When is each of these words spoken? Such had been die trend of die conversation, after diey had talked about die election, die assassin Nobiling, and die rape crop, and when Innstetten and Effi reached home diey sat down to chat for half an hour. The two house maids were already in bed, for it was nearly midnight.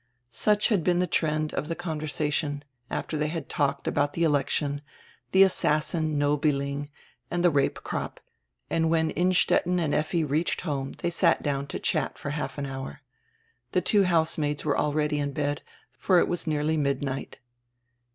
Such 0.31 0.69
had 0.69 0.83
been 0.83 0.97
die 0.97 1.05
trend 1.05 1.53
of 1.53 1.67
die 1.67 1.75
conversation, 1.75 2.63
after 2.89 3.19
diey 3.19 3.27
had 3.29 3.47
talked 3.47 3.87
about 3.87 4.13
die 4.13 4.23
election, 4.23 4.81
die 5.31 5.41
assassin 5.43 6.17
Nobiling, 6.17 6.89
and 7.29 7.43
die 7.43 7.49
rape 7.49 7.83
crop, 7.83 8.19
and 8.67 8.89
when 8.89 9.11
Innstetten 9.11 9.77
and 9.77 9.93
Effi 9.93 10.23
reached 10.23 10.61
home 10.61 10.95
diey 10.95 11.13
sat 11.13 11.43
down 11.43 11.67
to 11.67 11.77
chat 11.77 12.17
for 12.17 12.31
half 12.31 12.57
an 12.57 12.65
hour. 12.65 13.03
The 13.73 13.81
two 13.81 14.05
house 14.05 14.39
maids 14.39 14.65
were 14.65 14.75
already 14.75 15.19
in 15.19 15.33
bed, 15.33 15.61
for 15.99 16.17
it 16.17 16.27
was 16.27 16.47
nearly 16.47 16.77
midnight. 16.77 17.37